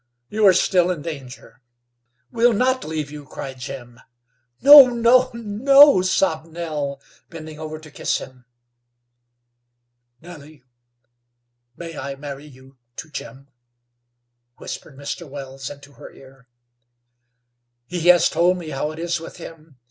"You 0.29 0.47
are 0.47 0.53
still 0.53 0.89
in 0.89 1.03
danger." 1.03 1.61
"We'll 2.31 2.53
not 2.53 2.83
leave 2.83 3.11
you," 3.11 3.23
cried 3.23 3.59
Jim. 3.59 3.99
"No, 4.59 4.87
no, 4.87 5.29
no," 5.35 6.01
sobbed 6.01 6.47
Nell, 6.47 6.99
bending 7.29 7.59
over 7.59 7.77
to 7.77 7.91
kiss 7.91 8.17
him. 8.17 8.45
"Nellie, 10.19 10.63
may 11.77 11.95
I 11.99 12.15
marry 12.15 12.47
you 12.47 12.79
to 12.95 13.11
Jim?" 13.11 13.49
whispered 14.57 14.97
Mr. 14.97 15.29
Wells 15.29 15.69
into 15.69 15.93
her 15.93 16.11
ear. 16.11 16.47
"He 17.85 18.07
has 18.07 18.27
told 18.27 18.57
me 18.57 18.69
how 18.71 18.89
it 18.89 18.97
is 18.97 19.19
with 19.19 19.37
him. 19.37 19.77